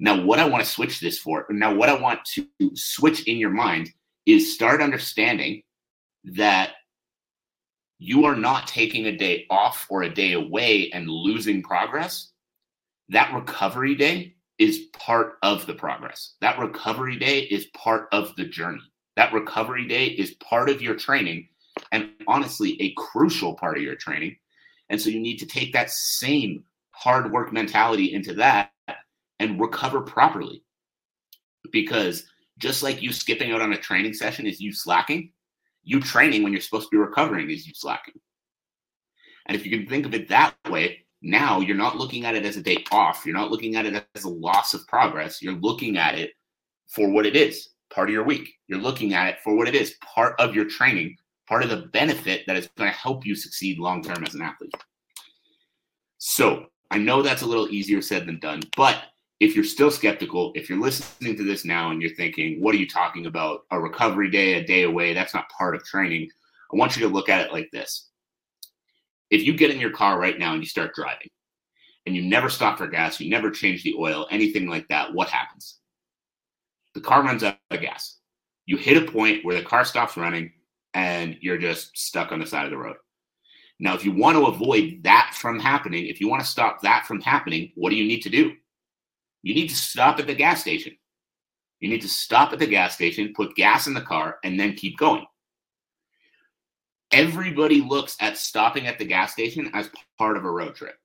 Now, 0.00 0.24
what 0.24 0.40
I 0.40 0.48
want 0.48 0.64
to 0.64 0.70
switch 0.70 1.00
this 1.00 1.18
for, 1.18 1.46
now, 1.50 1.72
what 1.72 1.88
I 1.88 1.98
want 1.98 2.24
to 2.34 2.46
switch 2.74 3.28
in 3.28 3.36
your 3.36 3.50
mind 3.50 3.90
is 4.26 4.54
start 4.54 4.82
understanding 4.82 5.62
that 6.24 6.72
you 7.98 8.24
are 8.24 8.34
not 8.34 8.66
taking 8.66 9.06
a 9.06 9.16
day 9.16 9.46
off 9.50 9.86
or 9.88 10.02
a 10.02 10.12
day 10.12 10.32
away 10.32 10.90
and 10.90 11.08
losing 11.08 11.62
progress. 11.62 12.32
That 13.08 13.32
recovery 13.32 13.94
day 13.94 14.34
is 14.58 14.86
part 14.92 15.34
of 15.42 15.66
the 15.66 15.74
progress. 15.74 16.34
That 16.40 16.58
recovery 16.58 17.16
day 17.16 17.40
is 17.40 17.66
part 17.66 18.08
of 18.12 18.34
the 18.36 18.44
journey. 18.44 18.82
That 19.16 19.32
recovery 19.32 19.86
day 19.86 20.06
is 20.06 20.34
part 20.34 20.68
of 20.68 20.82
your 20.82 20.96
training 20.96 21.48
and 21.92 22.10
honestly 22.26 22.80
a 22.80 22.94
crucial 22.96 23.54
part 23.54 23.76
of 23.76 23.82
your 23.82 23.96
training. 23.96 24.36
And 24.90 25.00
so 25.00 25.10
you 25.10 25.20
need 25.20 25.38
to 25.38 25.46
take 25.46 25.72
that 25.72 25.90
same 25.90 26.64
hard 26.90 27.32
work 27.32 27.52
mentality 27.52 28.12
into 28.12 28.34
that 28.34 28.70
and 29.38 29.60
recover 29.60 30.00
properly. 30.00 30.62
Because 31.72 32.26
just 32.58 32.82
like 32.82 33.02
you 33.02 33.12
skipping 33.12 33.52
out 33.52 33.60
on 33.60 33.72
a 33.72 33.78
training 33.78 34.14
session 34.14 34.46
is 34.46 34.60
you 34.60 34.72
slacking, 34.72 35.32
you 35.82 36.00
training 36.00 36.42
when 36.42 36.52
you're 36.52 36.60
supposed 36.60 36.86
to 36.86 36.90
be 36.90 36.98
recovering 36.98 37.50
is 37.50 37.66
you 37.66 37.72
slacking. 37.74 38.14
And 39.46 39.56
if 39.56 39.66
you 39.66 39.76
can 39.76 39.86
think 39.86 40.06
of 40.06 40.14
it 40.14 40.28
that 40.28 40.54
way, 40.70 41.04
now 41.20 41.60
you're 41.60 41.76
not 41.76 41.96
looking 41.96 42.24
at 42.24 42.34
it 42.34 42.44
as 42.44 42.56
a 42.56 42.62
day 42.62 42.84
off. 42.92 43.24
You're 43.24 43.34
not 43.34 43.50
looking 43.50 43.76
at 43.76 43.86
it 43.86 44.06
as 44.14 44.24
a 44.24 44.28
loss 44.28 44.74
of 44.74 44.86
progress. 44.86 45.42
You're 45.42 45.54
looking 45.54 45.96
at 45.96 46.18
it 46.18 46.32
for 46.88 47.10
what 47.10 47.26
it 47.26 47.34
is 47.34 47.70
part 47.92 48.08
of 48.08 48.12
your 48.14 48.24
week. 48.24 48.48
You're 48.68 48.80
looking 48.80 49.14
at 49.14 49.28
it 49.28 49.36
for 49.42 49.54
what 49.54 49.68
it 49.68 49.74
is 49.74 49.96
part 50.02 50.38
of 50.38 50.54
your 50.54 50.66
training 50.66 51.16
part 51.48 51.62
of 51.62 51.70
the 51.70 51.88
benefit 51.92 52.42
that 52.46 52.56
is 52.56 52.68
going 52.76 52.90
to 52.90 52.96
help 52.96 53.26
you 53.26 53.34
succeed 53.34 53.78
long 53.78 54.02
term 54.02 54.24
as 54.24 54.34
an 54.34 54.42
athlete. 54.42 54.74
So 56.18 56.66
I 56.90 56.98
know 56.98 57.22
that's 57.22 57.42
a 57.42 57.46
little 57.46 57.68
easier 57.68 58.00
said 58.00 58.26
than 58.26 58.38
done, 58.38 58.62
but 58.76 59.02
if 59.40 59.54
you're 59.54 59.64
still 59.64 59.90
skeptical, 59.90 60.52
if 60.54 60.68
you're 60.68 60.80
listening 60.80 61.36
to 61.36 61.44
this 61.44 61.64
now 61.64 61.90
and 61.90 62.00
you're 62.00 62.14
thinking, 62.14 62.62
what 62.62 62.74
are 62.74 62.78
you 62.78 62.88
talking 62.88 63.26
about? 63.26 63.62
A 63.72 63.80
recovery 63.80 64.30
day, 64.30 64.54
a 64.54 64.64
day 64.64 64.84
away, 64.84 65.12
that's 65.12 65.34
not 65.34 65.50
part 65.50 65.74
of 65.74 65.84
training. 65.84 66.28
I 66.72 66.76
want 66.76 66.96
you 66.96 67.06
to 67.06 67.12
look 67.12 67.28
at 67.28 67.44
it 67.44 67.52
like 67.52 67.68
this. 67.72 68.08
If 69.30 69.42
you 69.42 69.54
get 69.54 69.70
in 69.70 69.80
your 69.80 69.90
car 69.90 70.18
right 70.18 70.38
now 70.38 70.52
and 70.52 70.62
you 70.62 70.68
start 70.68 70.94
driving 70.94 71.28
and 72.06 72.14
you 72.14 72.22
never 72.22 72.48
stop 72.48 72.78
for 72.78 72.86
gas, 72.86 73.20
you 73.20 73.28
never 73.28 73.50
change 73.50 73.82
the 73.82 73.96
oil, 73.98 74.26
anything 74.30 74.68
like 74.68 74.86
that, 74.88 75.12
what 75.12 75.28
happens? 75.28 75.78
The 76.94 77.00
car 77.00 77.22
runs 77.22 77.42
out 77.42 77.58
of 77.70 77.80
gas. 77.80 78.18
You 78.66 78.76
hit 78.76 79.02
a 79.02 79.10
point 79.10 79.44
where 79.44 79.56
the 79.56 79.66
car 79.66 79.84
stops 79.84 80.16
running 80.16 80.52
and 80.94 81.36
you're 81.40 81.58
just 81.58 81.96
stuck 81.98 82.32
on 82.32 82.40
the 82.40 82.46
side 82.46 82.64
of 82.64 82.70
the 82.70 82.78
road. 82.78 82.96
Now, 83.80 83.94
if 83.94 84.04
you 84.04 84.12
want 84.12 84.36
to 84.36 84.46
avoid 84.46 85.00
that 85.02 85.32
from 85.34 85.58
happening, 85.58 86.06
if 86.06 86.20
you 86.20 86.28
want 86.28 86.42
to 86.42 86.48
stop 86.48 86.80
that 86.82 87.06
from 87.06 87.20
happening, 87.20 87.72
what 87.74 87.90
do 87.90 87.96
you 87.96 88.06
need 88.06 88.22
to 88.22 88.30
do? 88.30 88.52
You 89.42 89.54
need 89.54 89.68
to 89.68 89.76
stop 89.76 90.18
at 90.20 90.26
the 90.26 90.34
gas 90.34 90.60
station. 90.60 90.96
You 91.80 91.90
need 91.90 92.02
to 92.02 92.08
stop 92.08 92.52
at 92.52 92.60
the 92.60 92.66
gas 92.66 92.94
station, 92.94 93.34
put 93.34 93.56
gas 93.56 93.86
in 93.86 93.94
the 93.94 94.00
car, 94.00 94.38
and 94.44 94.58
then 94.58 94.74
keep 94.74 94.96
going. 94.96 95.26
Everybody 97.12 97.80
looks 97.80 98.16
at 98.20 98.38
stopping 98.38 98.86
at 98.86 98.98
the 98.98 99.04
gas 99.04 99.32
station 99.32 99.70
as 99.74 99.90
part 100.18 100.36
of 100.36 100.44
a 100.44 100.50
road 100.50 100.76
trip. 100.76 100.96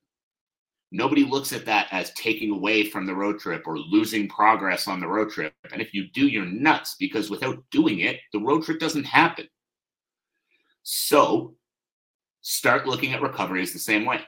Nobody 0.92 1.24
looks 1.24 1.52
at 1.52 1.66
that 1.66 1.86
as 1.92 2.12
taking 2.14 2.50
away 2.50 2.84
from 2.84 3.06
the 3.06 3.14
road 3.14 3.38
trip 3.38 3.64
or 3.66 3.78
losing 3.78 4.28
progress 4.28 4.88
on 4.88 5.00
the 5.00 5.06
road 5.06 5.30
trip. 5.30 5.52
And 5.72 5.80
if 5.80 5.94
you 5.94 6.08
do, 6.12 6.26
you're 6.26 6.46
nuts 6.46 6.96
because 6.98 7.30
without 7.30 7.62
doing 7.70 8.00
it, 8.00 8.18
the 8.32 8.40
road 8.40 8.64
trip 8.64 8.80
doesn't 8.80 9.04
happen. 9.04 9.48
So 10.82 11.54
start 12.40 12.86
looking 12.86 13.12
at 13.12 13.22
recovery 13.22 13.62
as 13.62 13.72
the 13.72 13.78
same 13.78 14.04
way. 14.04 14.20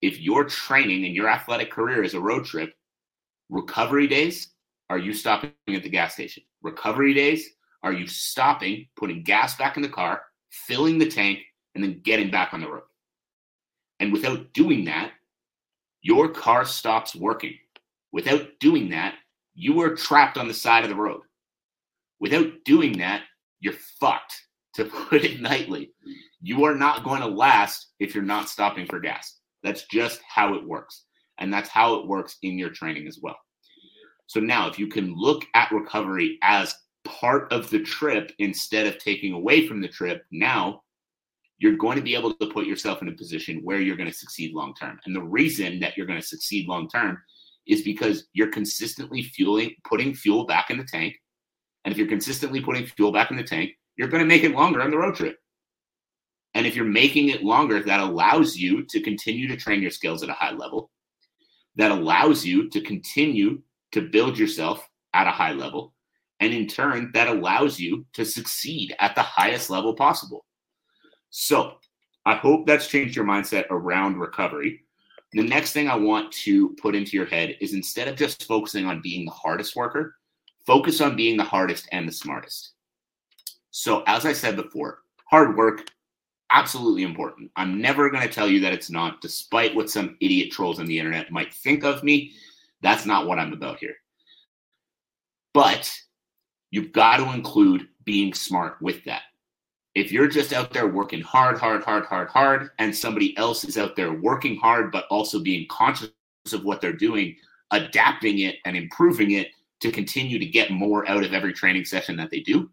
If 0.00 0.20
your 0.20 0.44
training 0.44 1.04
and 1.04 1.14
your 1.14 1.28
athletic 1.28 1.70
career 1.70 2.02
is 2.02 2.14
a 2.14 2.20
road 2.20 2.44
trip, 2.44 2.72
Recovery 3.50 4.06
days 4.06 4.52
are 4.90 4.98
you 4.98 5.14
stopping 5.14 5.52
at 5.68 5.82
the 5.82 5.88
gas 5.88 6.12
station. 6.12 6.42
Recovery 6.62 7.14
days 7.14 7.48
are 7.82 7.92
you 7.92 8.06
stopping, 8.06 8.86
putting 8.94 9.22
gas 9.22 9.56
back 9.56 9.76
in 9.76 9.82
the 9.82 9.88
car, 9.88 10.22
filling 10.50 10.98
the 10.98 11.08
tank, 11.08 11.38
and 11.74 11.82
then 11.82 12.00
getting 12.02 12.30
back 12.30 12.52
on 12.52 12.60
the 12.60 12.68
road. 12.68 12.82
And 14.00 14.12
without 14.12 14.52
doing 14.52 14.84
that, 14.84 15.12
your 16.02 16.28
car 16.28 16.64
stops 16.66 17.16
working. 17.16 17.54
Without 18.12 18.46
doing 18.60 18.90
that, 18.90 19.14
you 19.54 19.80
are 19.80 19.96
trapped 19.96 20.36
on 20.36 20.46
the 20.46 20.54
side 20.54 20.84
of 20.84 20.90
the 20.90 20.96
road. 20.96 21.22
Without 22.20 22.48
doing 22.64 22.98
that, 22.98 23.22
you're 23.60 23.72
fucked, 23.72 24.42
to 24.78 24.84
put 25.10 25.24
it 25.24 25.40
nightly. 25.40 25.92
You 26.40 26.64
are 26.64 26.74
not 26.74 27.04
going 27.04 27.20
to 27.20 27.26
last 27.26 27.92
if 28.00 28.14
you're 28.14 28.24
not 28.24 28.48
stopping 28.48 28.86
for 28.86 29.00
gas. 29.00 29.38
That's 29.62 29.84
just 29.86 30.20
how 30.26 30.54
it 30.54 30.66
works. 30.66 31.04
And 31.38 31.52
that's 31.52 31.68
how 31.68 31.94
it 31.96 32.06
works 32.06 32.36
in 32.42 32.58
your 32.58 32.70
training 32.70 33.06
as 33.06 33.18
well. 33.22 33.36
So 34.26 34.40
now, 34.40 34.68
if 34.68 34.78
you 34.78 34.88
can 34.88 35.14
look 35.14 35.44
at 35.54 35.72
recovery 35.72 36.38
as 36.42 36.74
part 37.04 37.52
of 37.52 37.70
the 37.70 37.82
trip 37.82 38.32
instead 38.38 38.86
of 38.86 38.98
taking 38.98 39.32
away 39.32 39.66
from 39.66 39.80
the 39.80 39.88
trip, 39.88 40.24
now 40.30 40.82
you're 41.58 41.76
going 41.76 41.96
to 41.96 42.02
be 42.02 42.14
able 42.14 42.34
to 42.34 42.46
put 42.50 42.66
yourself 42.66 43.02
in 43.02 43.08
a 43.08 43.12
position 43.12 43.60
where 43.64 43.80
you're 43.80 43.96
going 43.96 44.10
to 44.10 44.16
succeed 44.16 44.54
long 44.54 44.74
term. 44.74 44.98
And 45.06 45.14
the 45.14 45.22
reason 45.22 45.80
that 45.80 45.96
you're 45.96 46.06
going 46.06 46.20
to 46.20 46.26
succeed 46.26 46.68
long 46.68 46.88
term 46.88 47.18
is 47.66 47.82
because 47.82 48.26
you're 48.32 48.50
consistently 48.50 49.22
fueling, 49.22 49.74
putting 49.84 50.14
fuel 50.14 50.46
back 50.46 50.70
in 50.70 50.78
the 50.78 50.84
tank. 50.84 51.14
And 51.84 51.92
if 51.92 51.98
you're 51.98 52.08
consistently 52.08 52.60
putting 52.60 52.86
fuel 52.86 53.12
back 53.12 53.30
in 53.30 53.36
the 53.36 53.42
tank, 53.42 53.72
you're 53.98 54.08
going 54.08 54.22
to 54.22 54.26
make 54.26 54.44
it 54.44 54.52
longer 54.52 54.80
on 54.80 54.90
the 54.90 54.96
road 54.96 55.16
trip. 55.16 55.38
And 56.54 56.66
if 56.66 56.74
you're 56.74 56.86
making 56.86 57.28
it 57.28 57.44
longer, 57.44 57.82
that 57.82 58.00
allows 58.00 58.56
you 58.56 58.84
to 58.86 59.00
continue 59.00 59.46
to 59.48 59.56
train 59.56 59.82
your 59.82 59.90
skills 59.90 60.22
at 60.22 60.30
a 60.30 60.34
high 60.34 60.52
level 60.52 60.90
that 61.78 61.92
allows 61.92 62.44
you 62.44 62.68
to 62.68 62.80
continue 62.80 63.62
to 63.92 64.02
build 64.02 64.36
yourself 64.36 64.86
at 65.14 65.28
a 65.28 65.30
high 65.30 65.52
level. 65.52 65.94
And 66.40 66.52
in 66.52 66.66
turn, 66.66 67.10
that 67.14 67.28
allows 67.28 67.80
you 67.80 68.04
to 68.14 68.24
succeed 68.24 68.94
at 68.98 69.14
the 69.14 69.22
highest 69.22 69.70
level 69.70 69.94
possible. 69.94 70.44
So 71.30 71.74
I 72.26 72.34
hope 72.34 72.66
that's 72.66 72.88
changed 72.88 73.16
your 73.16 73.24
mindset 73.24 73.66
around 73.70 74.18
recovery. 74.18 74.82
The 75.32 75.42
next 75.42 75.72
thing 75.72 75.88
I 75.88 75.96
want 75.96 76.32
to 76.32 76.74
put 76.80 76.94
into 76.94 77.16
your 77.16 77.26
head 77.26 77.56
is 77.60 77.74
instead 77.74 78.08
of 78.08 78.16
just 78.16 78.44
focusing 78.44 78.86
on 78.86 79.00
being 79.00 79.24
the 79.24 79.30
hardest 79.30 79.76
worker, 79.76 80.16
focus 80.66 81.00
on 81.00 81.16
being 81.16 81.36
the 81.36 81.44
hardest 81.44 81.88
and 81.92 82.08
the 82.08 82.12
smartest. 82.12 82.72
So, 83.70 84.02
as 84.06 84.24
I 84.24 84.32
said 84.32 84.56
before, 84.56 85.00
hard 85.26 85.56
work 85.56 85.90
absolutely 86.50 87.02
important. 87.02 87.50
I'm 87.56 87.80
never 87.80 88.10
going 88.10 88.26
to 88.26 88.32
tell 88.32 88.48
you 88.48 88.60
that 88.60 88.72
it's 88.72 88.90
not, 88.90 89.20
despite 89.20 89.74
what 89.74 89.90
some 89.90 90.16
idiot 90.20 90.50
trolls 90.50 90.80
on 90.80 90.86
the 90.86 90.98
internet 90.98 91.30
might 91.30 91.52
think 91.52 91.84
of 91.84 92.02
me. 92.02 92.32
That's 92.80 93.06
not 93.06 93.26
what 93.26 93.38
I'm 93.38 93.52
about 93.52 93.78
here. 93.78 93.96
But 95.52 95.92
you've 96.70 96.92
got 96.92 97.18
to 97.18 97.32
include 97.34 97.88
being 98.04 98.32
smart 98.32 98.80
with 98.80 99.04
that. 99.04 99.22
If 99.94 100.12
you're 100.12 100.28
just 100.28 100.52
out 100.52 100.72
there 100.72 100.86
working 100.86 101.20
hard, 101.20 101.58
hard, 101.58 101.82
hard, 101.82 102.04
hard, 102.04 102.28
hard, 102.28 102.70
and 102.78 102.94
somebody 102.94 103.36
else 103.36 103.64
is 103.64 103.76
out 103.76 103.96
there 103.96 104.12
working 104.12 104.56
hard, 104.56 104.92
but 104.92 105.06
also 105.10 105.40
being 105.40 105.66
conscious 105.68 106.10
of 106.52 106.64
what 106.64 106.80
they're 106.80 106.92
doing, 106.92 107.36
adapting 107.72 108.40
it 108.40 108.56
and 108.64 108.76
improving 108.76 109.32
it 109.32 109.48
to 109.80 109.90
continue 109.90 110.38
to 110.38 110.46
get 110.46 110.70
more 110.70 111.08
out 111.08 111.24
of 111.24 111.32
every 111.32 111.52
training 111.52 111.84
session 111.84 112.16
that 112.16 112.30
they 112.30 112.40
do, 112.40 112.70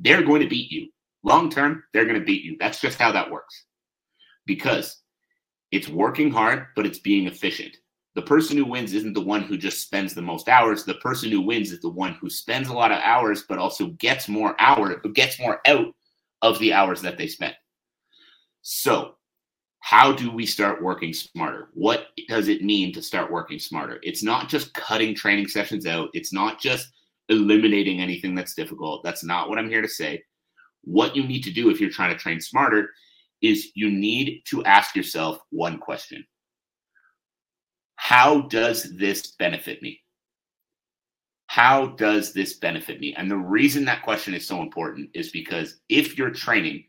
they're 0.00 0.22
going 0.22 0.40
to 0.40 0.48
beat 0.48 0.70
you 0.70 0.88
Long 1.22 1.50
term, 1.50 1.84
they're 1.92 2.06
going 2.06 2.18
to 2.18 2.24
beat 2.24 2.44
you. 2.44 2.56
That's 2.58 2.80
just 2.80 2.98
how 2.98 3.12
that 3.12 3.30
works. 3.30 3.66
Because 4.46 5.02
it's 5.70 5.88
working 5.88 6.30
hard, 6.30 6.66
but 6.74 6.86
it's 6.86 6.98
being 6.98 7.26
efficient. 7.26 7.76
The 8.14 8.22
person 8.22 8.56
who 8.56 8.64
wins 8.64 8.92
isn't 8.94 9.12
the 9.12 9.20
one 9.20 9.42
who 9.42 9.56
just 9.56 9.82
spends 9.82 10.14
the 10.14 10.22
most 10.22 10.48
hours. 10.48 10.84
The 10.84 10.94
person 10.94 11.30
who 11.30 11.42
wins 11.42 11.70
is 11.70 11.80
the 11.80 11.90
one 11.90 12.14
who 12.14 12.28
spends 12.28 12.68
a 12.68 12.74
lot 12.74 12.90
of 12.90 12.98
hours, 12.98 13.44
but 13.48 13.58
also 13.58 13.88
gets 13.98 14.28
more 14.28 14.56
hour, 14.58 14.96
gets 15.14 15.38
more 15.38 15.60
out 15.66 15.94
of 16.42 16.58
the 16.58 16.72
hours 16.72 17.02
that 17.02 17.18
they 17.18 17.28
spent. 17.28 17.54
So, 18.62 19.16
how 19.78 20.12
do 20.12 20.30
we 20.30 20.44
start 20.44 20.82
working 20.82 21.12
smarter? 21.12 21.68
What 21.72 22.08
does 22.28 22.48
it 22.48 22.64
mean 22.64 22.92
to 22.94 23.02
start 23.02 23.30
working 23.30 23.58
smarter? 23.58 23.98
It's 24.02 24.22
not 24.22 24.48
just 24.48 24.74
cutting 24.74 25.14
training 25.14 25.48
sessions 25.48 25.86
out. 25.86 26.10
It's 26.12 26.32
not 26.32 26.60
just 26.60 26.90
eliminating 27.30 28.00
anything 28.00 28.34
that's 28.34 28.54
difficult. 28.54 29.02
That's 29.02 29.24
not 29.24 29.48
what 29.48 29.58
I'm 29.58 29.70
here 29.70 29.82
to 29.82 29.88
say. 29.88 30.22
What 30.82 31.16
you 31.16 31.26
need 31.26 31.42
to 31.44 31.52
do 31.52 31.70
if 31.70 31.80
you're 31.80 31.90
trying 31.90 32.12
to 32.12 32.18
train 32.18 32.40
smarter 32.40 32.90
is 33.40 33.70
you 33.74 33.90
need 33.90 34.42
to 34.46 34.64
ask 34.64 34.94
yourself 34.94 35.38
one 35.50 35.78
question 35.78 36.24
How 37.96 38.42
does 38.42 38.96
this 38.96 39.32
benefit 39.32 39.80
me? 39.82 40.00
How 41.46 41.86
does 41.86 42.32
this 42.32 42.58
benefit 42.58 43.00
me? 43.00 43.14
And 43.16 43.30
the 43.30 43.36
reason 43.36 43.84
that 43.84 44.02
question 44.02 44.34
is 44.34 44.46
so 44.46 44.62
important 44.62 45.10
is 45.14 45.30
because 45.30 45.80
if 45.88 46.16
you're 46.16 46.30
training, 46.30 46.84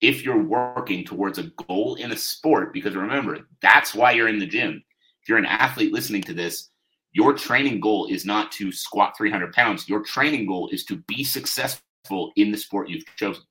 if 0.00 0.24
you're 0.24 0.42
working 0.42 1.04
towards 1.04 1.38
a 1.38 1.50
goal 1.66 1.96
in 1.96 2.12
a 2.12 2.16
sport, 2.16 2.72
because 2.72 2.94
remember, 2.94 3.48
that's 3.62 3.94
why 3.94 4.12
you're 4.12 4.28
in 4.28 4.38
the 4.38 4.46
gym. 4.46 4.82
If 5.22 5.28
you're 5.28 5.38
an 5.38 5.46
athlete 5.46 5.92
listening 5.92 6.22
to 6.22 6.34
this, 6.34 6.70
your 7.14 7.32
training 7.32 7.80
goal 7.80 8.06
is 8.06 8.26
not 8.26 8.52
to 8.52 8.72
squat 8.72 9.16
300 9.16 9.52
pounds. 9.52 9.88
Your 9.88 10.02
training 10.02 10.46
goal 10.46 10.68
is 10.72 10.84
to 10.86 10.96
be 11.06 11.22
successful 11.24 12.32
in 12.36 12.50
the 12.50 12.58
sport 12.58 12.88
you've 12.88 13.06
chosen. 13.16 13.44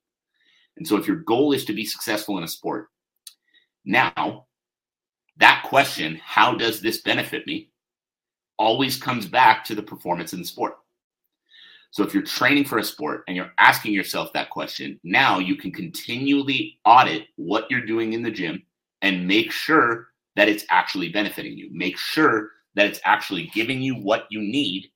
And 0.77 0.87
so, 0.87 0.97
if 0.97 1.07
your 1.07 1.17
goal 1.17 1.53
is 1.53 1.65
to 1.65 1.73
be 1.73 1.85
successful 1.85 2.37
in 2.37 2.43
a 2.43 2.47
sport, 2.47 2.89
now 3.85 4.47
that 5.37 5.63
question, 5.65 6.19
how 6.23 6.55
does 6.55 6.81
this 6.81 7.01
benefit 7.01 7.47
me, 7.47 7.71
always 8.59 8.97
comes 8.97 9.25
back 9.25 9.63
to 9.65 9.75
the 9.75 9.81
performance 9.81 10.33
in 10.33 10.39
the 10.39 10.45
sport. 10.45 10.73
So, 11.91 12.03
if 12.03 12.13
you're 12.13 12.23
training 12.23 12.65
for 12.65 12.79
a 12.79 12.83
sport 12.83 13.23
and 13.27 13.37
you're 13.37 13.53
asking 13.59 13.93
yourself 13.93 14.33
that 14.33 14.49
question, 14.49 14.99
now 15.03 15.39
you 15.39 15.55
can 15.55 15.71
continually 15.71 16.79
audit 16.83 17.27
what 17.37 17.67
you're 17.69 17.85
doing 17.85 18.11
in 18.11 18.23
the 18.23 18.31
gym 18.31 18.63
and 19.01 19.27
make 19.27 19.51
sure 19.51 20.07
that 20.35 20.49
it's 20.49 20.65
actually 20.69 21.09
benefiting 21.09 21.57
you. 21.57 21.69
Make 21.71 21.97
sure 21.97 22.49
that 22.75 22.87
it's 22.87 22.99
actually 23.03 23.51
giving 23.53 23.81
you 23.81 23.95
what 23.95 24.25
you 24.29 24.41
need 24.41 24.89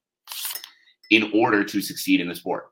in 1.10 1.32
order 1.34 1.64
to 1.64 1.82
succeed 1.82 2.20
in 2.20 2.28
the 2.28 2.36
sport. 2.36 2.72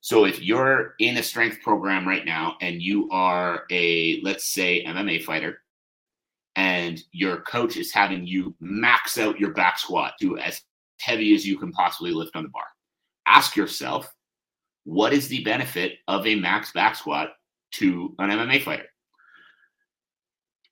So 0.00 0.24
if 0.24 0.40
you're 0.40 0.94
in 1.00 1.16
a 1.16 1.22
strength 1.22 1.60
program 1.62 2.06
right 2.06 2.24
now 2.24 2.56
and 2.60 2.80
you 2.80 3.08
are 3.10 3.64
a, 3.70 4.20
let's 4.22 4.52
say, 4.52 4.84
MMA 4.84 5.24
fighter, 5.24 5.62
and 6.54 7.02
your 7.12 7.42
coach 7.42 7.76
is 7.76 7.92
having 7.92 8.26
you 8.26 8.54
max 8.60 9.18
out 9.18 9.38
your 9.38 9.52
back 9.52 9.78
squat, 9.78 10.14
to 10.20 10.38
as 10.38 10.62
heavy 11.00 11.34
as 11.34 11.46
you 11.46 11.58
can 11.58 11.72
possibly 11.72 12.12
lift 12.12 12.34
on 12.34 12.44
the 12.44 12.48
bar. 12.48 12.64
Ask 13.26 13.56
yourself, 13.56 14.10
what 14.84 15.12
is 15.12 15.28
the 15.28 15.42
benefit 15.44 15.98
of 16.08 16.26
a 16.26 16.36
max 16.36 16.72
back 16.72 16.94
squat 16.94 17.30
to 17.72 18.14
an 18.18 18.30
MMA 18.30 18.62
fighter? 18.62 18.86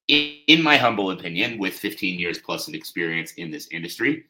In 0.09 0.63
my 0.63 0.77
humble 0.77 1.13
opinion, 1.13 1.59
with 1.59 1.75
15 1.75 2.19
years 2.19 2.39
plus 2.39 2.69
of 2.69 2.75
experience 2.75 3.33
in 3.33 3.51
this 3.51 3.69
industry, 3.71 4.25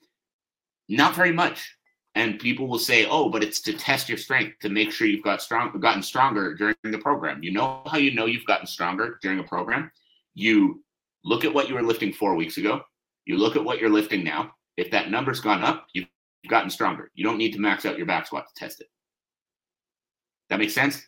not 0.88 1.14
very 1.14 1.32
much 1.32 1.76
and 2.14 2.38
people 2.38 2.68
will 2.68 2.78
say, 2.78 3.06
"Oh, 3.06 3.28
but 3.28 3.42
it's 3.42 3.60
to 3.62 3.72
test 3.72 4.08
your 4.08 4.18
strength 4.18 4.60
to 4.60 4.68
make 4.68 4.92
sure 4.92 5.06
you've 5.06 5.24
got 5.24 5.42
strong, 5.42 5.78
gotten 5.80 6.02
stronger 6.02 6.54
during 6.54 6.76
the 6.84 6.98
program." 6.98 7.42
You 7.42 7.52
know 7.52 7.82
how 7.86 7.98
you 7.98 8.12
know 8.12 8.26
you've 8.26 8.44
gotten 8.44 8.66
stronger 8.66 9.18
during 9.20 9.40
a 9.40 9.44
program? 9.44 9.90
You 10.34 10.84
look 11.24 11.44
at 11.44 11.52
what 11.52 11.68
you 11.68 11.74
were 11.74 11.82
lifting 11.82 12.12
four 12.12 12.36
weeks 12.36 12.56
ago. 12.56 12.84
You 13.24 13.36
look 13.38 13.56
at 13.56 13.64
what 13.64 13.78
you're 13.80 13.90
lifting 13.90 14.22
now, 14.24 14.54
If 14.76 14.90
that 14.90 15.08
number's 15.08 15.38
gone 15.38 15.62
up, 15.62 15.86
you've 15.92 16.08
gotten 16.48 16.68
stronger. 16.68 17.08
You 17.14 17.22
don't 17.22 17.38
need 17.38 17.52
to 17.52 17.60
max 17.60 17.86
out 17.86 17.96
your 17.96 18.06
back 18.06 18.26
squat 18.26 18.48
to 18.48 18.54
test 18.56 18.80
it. 18.80 18.90
That 20.48 20.58
makes 20.58 20.74
sense? 20.74 21.06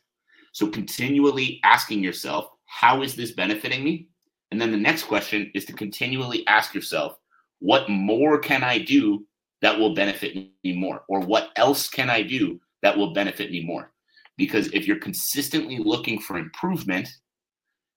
So 0.53 0.69
continually 0.69 1.61
asking 1.65 2.05
yourself, 2.05 2.49
how 2.67 3.03
is 3.03 3.17
this 3.17 3.33
benefiting 3.33 3.83
me? 3.83 4.09
And 4.51 4.61
then 4.61 4.71
the 4.71 4.77
next 4.77 5.05
question 5.05 5.51
is 5.55 5.65
to 5.67 5.73
continually 5.73 6.47
ask 6.47 6.75
yourself, 6.75 7.19
what 7.59 7.89
more 7.89 8.39
can 8.39 8.63
I 8.63 8.79
do 8.79 9.27
that 9.63 9.79
will 9.79 9.95
benefit 9.95 10.35
me 10.37 10.53
more? 10.65 11.03
Or 11.09 11.21
what 11.21 11.51
else 11.57 11.89
can 11.89 12.11
I 12.11 12.23
do 12.23 12.61
that 12.83 12.97
will 12.97 13.13
benefit 13.13 13.51
me 13.51 13.65
more? 13.65 13.93
Because 14.37 14.69
if 14.69 14.87
you're 14.87 14.99
consistently 14.99 15.79
looking 15.79 16.21
for 16.21 16.37
improvement, 16.37 17.09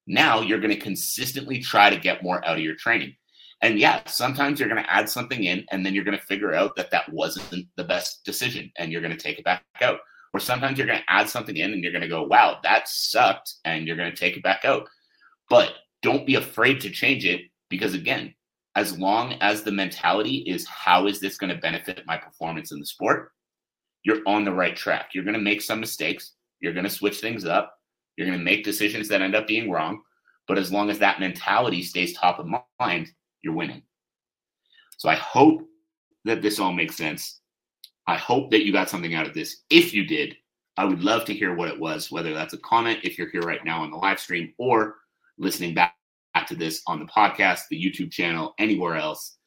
now 0.08 0.42
you're 0.42 0.60
going 0.60 0.74
to 0.74 0.80
consistently 0.80 1.60
try 1.60 1.90
to 1.90 1.98
get 1.98 2.24
more 2.24 2.44
out 2.46 2.58
of 2.58 2.64
your 2.64 2.76
training. 2.76 3.16
And 3.62 3.78
yeah, 3.78 4.02
sometimes 4.08 4.60
you're 4.60 4.70
going 4.70 4.82
to 4.82 4.92
add 4.92 5.10
something 5.10 5.44
in 5.44 5.66
and 5.70 5.86
then 5.86 5.94
you're 5.94 6.06
going 6.06 6.18
to 6.18 6.26
figure 6.26 6.54
out 6.54 6.76
that 6.78 6.92
that 6.92 7.12
wasn't 7.12 7.68
the 7.76 7.84
best 7.84 8.24
decision 8.24 8.72
and 8.78 8.92
you're 8.92 9.02
going 9.02 9.16
to 9.16 9.22
take 9.22 9.38
it 9.38 9.46
back 9.46 9.64
out. 9.82 10.00
Or 10.34 10.40
sometimes 10.40 10.78
you're 10.78 10.88
going 10.88 11.00
to 11.00 11.12
add 11.12 11.28
something 11.28 11.58
in 11.58 11.74
and 11.74 11.84
you're 11.84 11.92
going 11.92 12.04
to 12.04 12.08
go, 12.08 12.24
wow, 12.24 12.60
that 12.64 12.88
sucked, 12.88 13.56
and 13.66 13.86
you're 13.86 13.98
going 13.98 14.12
to 14.12 14.18
take 14.18 14.38
it 14.38 14.44
back 14.44 14.64
out. 14.64 14.88
But 15.50 15.74
don't 16.02 16.26
be 16.26 16.36
afraid 16.36 16.82
to 16.82 16.90
change 16.90 17.26
it 17.26 17.42
because, 17.70 17.94
again, 17.94 18.34
as 18.76 18.98
long 18.98 19.34
as 19.42 19.64
the 19.64 19.72
mentality 19.72 20.38
is 20.48 20.68
how 20.68 21.08
is 21.08 21.20
this 21.20 21.38
going 21.38 21.54
to 21.54 21.62
benefit 21.62 22.06
my 22.06 22.18
performance 22.18 22.72
in 22.72 22.80
the 22.80 22.86
sport, 22.86 23.32
you're 24.04 24.22
on 24.26 24.46
the 24.46 24.54
right 24.54 24.76
track. 24.76 25.10
You're 25.14 25.26
going 25.26 25.34
to 25.34 25.42
make 25.42 25.62
some 25.62 25.80
mistakes. 25.80 26.34
You're 26.62 26.74
going 26.74 26.86
to 26.86 26.90
switch 26.90 27.20
things 27.20 27.46
up. 27.46 27.76
You're 28.16 28.28
going 28.28 28.40
to 28.40 28.44
make 28.44 28.64
decisions 28.64 29.08
that 29.10 29.22
end 29.22 29.36
up 29.36 29.48
being 29.48 29.70
wrong. 29.70 30.02
But 30.48 30.58
as 30.58 30.72
long 30.72 30.90
as 30.90 31.00
that 31.00 31.20
mentality 31.20 31.84
stays 31.84 32.14
top 32.14 32.40
of 32.40 32.48
mind, 32.80 33.10
you're 33.42 33.54
winning. 33.54 33.84
So 34.98 35.10
I 35.10 35.16
hope 35.16 35.62
that 36.26 36.42
this 36.42 36.60
all 36.60 36.74
makes 36.74 36.98
sense. 36.98 37.40
I 38.08 38.16
hope 38.16 38.52
that 38.52 38.66
you 38.66 38.74
got 38.74 38.90
something 38.90 39.14
out 39.14 39.28
of 39.28 39.34
this. 39.34 39.64
If 39.70 39.94
you 39.94 40.06
did, 40.06 40.36
I 40.78 40.86
would 40.86 41.04
love 41.04 41.26
to 41.26 41.34
hear 41.34 41.56
what 41.56 41.70
it 41.70 41.80
was, 41.80 42.12
whether 42.12 42.34
that's 42.34 42.54
a 42.54 42.60
comment 42.60 43.00
if 43.04 43.18
you're 43.18 43.30
here 43.30 43.42
right 43.42 43.64
now 43.64 43.84
on 43.84 43.92
the 43.92 43.98
live 43.98 44.20
stream 44.20 44.54
or 44.58 44.96
listening 45.40 45.74
back 45.74 45.96
to 46.48 46.56
this 46.56 46.82
on 46.88 47.00
the 47.00 47.06
podcast, 47.06 47.62
the 47.70 47.82
YouTube 47.82 48.12
channel, 48.12 48.54
anywhere 48.60 48.96
else. 48.96 49.38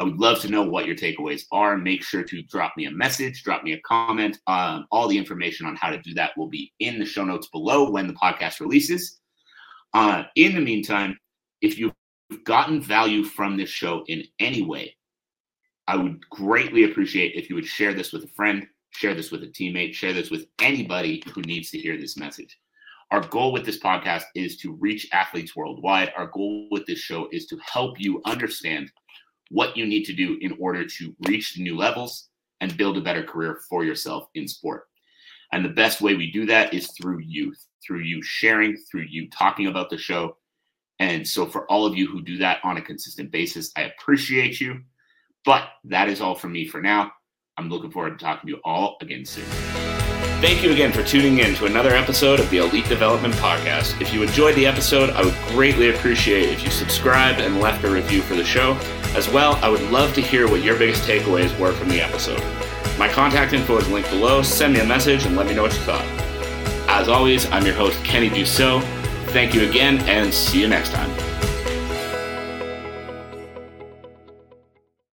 I 0.00 0.04
would 0.04 0.18
love 0.18 0.40
to 0.40 0.48
know 0.48 0.62
what 0.62 0.86
your 0.86 0.96
takeaways 0.96 1.44
are. 1.52 1.76
Make 1.76 2.02
sure 2.02 2.24
to 2.24 2.42
drop 2.42 2.72
me 2.76 2.86
a 2.86 2.90
message, 2.90 3.42
drop 3.42 3.62
me 3.62 3.74
a 3.74 3.80
comment. 3.80 4.38
Um, 4.46 4.86
all 4.90 5.06
the 5.06 5.18
information 5.18 5.66
on 5.66 5.76
how 5.76 5.90
to 5.90 5.98
do 5.98 6.14
that 6.14 6.32
will 6.36 6.48
be 6.48 6.72
in 6.80 6.98
the 6.98 7.04
show 7.04 7.24
notes 7.24 7.48
below 7.48 7.90
when 7.90 8.06
the 8.06 8.14
podcast 8.14 8.60
releases. 8.60 9.20
Uh, 9.94 10.24
in 10.34 10.54
the 10.54 10.60
meantime, 10.60 11.18
if 11.60 11.78
you've 11.78 11.92
gotten 12.44 12.80
value 12.80 13.22
from 13.22 13.56
this 13.56 13.68
show 13.68 14.02
in 14.08 14.24
any 14.40 14.62
way, 14.62 14.96
I 15.86 15.96
would 15.96 16.26
greatly 16.30 16.84
appreciate 16.84 17.34
if 17.34 17.50
you 17.50 17.54
would 17.54 17.66
share 17.66 17.92
this 17.92 18.12
with 18.12 18.24
a 18.24 18.28
friend, 18.28 18.66
share 18.90 19.14
this 19.14 19.30
with 19.30 19.42
a 19.42 19.48
teammate, 19.48 19.94
share 19.94 20.12
this 20.12 20.30
with 20.30 20.46
anybody 20.60 21.22
who 21.32 21.42
needs 21.42 21.70
to 21.70 21.78
hear 21.78 21.98
this 21.98 22.16
message. 22.16 22.58
Our 23.12 23.20
goal 23.20 23.52
with 23.52 23.66
this 23.66 23.78
podcast 23.78 24.22
is 24.34 24.56
to 24.56 24.72
reach 24.72 25.06
athletes 25.12 25.54
worldwide. 25.54 26.14
Our 26.16 26.28
goal 26.28 26.68
with 26.70 26.86
this 26.86 26.98
show 26.98 27.28
is 27.30 27.44
to 27.48 27.58
help 27.58 28.00
you 28.00 28.22
understand 28.24 28.90
what 29.50 29.76
you 29.76 29.84
need 29.84 30.04
to 30.04 30.14
do 30.14 30.38
in 30.40 30.56
order 30.58 30.86
to 30.86 31.14
reach 31.26 31.58
new 31.58 31.76
levels 31.76 32.30
and 32.62 32.74
build 32.74 32.96
a 32.96 33.02
better 33.02 33.22
career 33.22 33.60
for 33.68 33.84
yourself 33.84 34.28
in 34.34 34.48
sport. 34.48 34.84
And 35.52 35.62
the 35.62 35.68
best 35.68 36.00
way 36.00 36.14
we 36.14 36.32
do 36.32 36.46
that 36.46 36.72
is 36.72 36.90
through 36.92 37.20
you, 37.20 37.52
through 37.86 38.00
you 38.00 38.22
sharing, 38.22 38.78
through 38.90 39.04
you 39.10 39.28
talking 39.28 39.66
about 39.66 39.90
the 39.90 39.98
show. 39.98 40.38
And 40.98 41.28
so, 41.28 41.44
for 41.44 41.70
all 41.70 41.84
of 41.84 41.94
you 41.94 42.06
who 42.06 42.22
do 42.22 42.38
that 42.38 42.60
on 42.64 42.78
a 42.78 42.82
consistent 42.82 43.30
basis, 43.30 43.72
I 43.76 43.82
appreciate 43.82 44.58
you. 44.58 44.80
But 45.44 45.68
that 45.84 46.08
is 46.08 46.22
all 46.22 46.34
from 46.34 46.52
me 46.52 46.66
for 46.66 46.80
now. 46.80 47.12
I'm 47.58 47.68
looking 47.68 47.90
forward 47.90 48.18
to 48.18 48.24
talking 48.24 48.48
to 48.48 48.56
you 48.56 48.60
all 48.64 48.96
again 49.02 49.26
soon. 49.26 49.44
Thank 50.40 50.62
you 50.62 50.72
again 50.72 50.92
for 50.92 51.02
tuning 51.02 51.38
in 51.38 51.54
to 51.56 51.66
another 51.66 51.90
episode 51.90 52.40
of 52.40 52.50
the 52.50 52.58
Elite 52.58 52.88
Development 52.88 53.34
Podcast. 53.34 54.00
If 54.00 54.12
you 54.12 54.22
enjoyed 54.22 54.54
the 54.56 54.66
episode, 54.66 55.10
I 55.10 55.24
would 55.24 55.34
greatly 55.48 55.90
appreciate 55.90 56.48
if 56.48 56.64
you 56.64 56.70
subscribed 56.70 57.40
and 57.40 57.60
left 57.60 57.84
a 57.84 57.90
review 57.90 58.22
for 58.22 58.34
the 58.34 58.44
show. 58.44 58.72
As 59.14 59.28
well, 59.28 59.56
I 59.62 59.68
would 59.68 59.82
love 59.90 60.14
to 60.14 60.20
hear 60.20 60.48
what 60.48 60.62
your 60.62 60.76
biggest 60.76 61.08
takeaways 61.08 61.56
were 61.58 61.72
from 61.72 61.88
the 61.88 62.00
episode. 62.00 62.42
My 62.98 63.08
contact 63.08 63.52
info 63.52 63.76
is 63.78 63.88
linked 63.88 64.10
below. 64.10 64.42
Send 64.42 64.74
me 64.74 64.80
a 64.80 64.84
message 64.84 65.26
and 65.26 65.36
let 65.36 65.46
me 65.46 65.54
know 65.54 65.62
what 65.62 65.74
you 65.74 65.80
thought. 65.80 66.04
As 66.88 67.08
always, 67.08 67.50
I'm 67.50 67.64
your 67.64 67.74
host, 67.74 68.02
Kenny 68.04 68.28
Dussault. 68.28 68.82
Thank 69.28 69.54
you 69.54 69.68
again, 69.68 69.98
and 70.08 70.32
see 70.32 70.60
you 70.60 70.68
next 70.68 70.92
time. 70.92 71.10